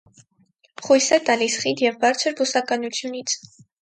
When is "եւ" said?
1.85-1.99